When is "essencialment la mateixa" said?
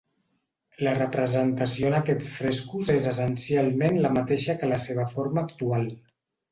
3.13-4.61